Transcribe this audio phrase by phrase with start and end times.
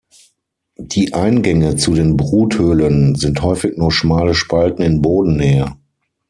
[0.79, 5.77] Die Eingänge zu den Bruthöhlen sind häufig nur schmale Spalten in Bodennähe.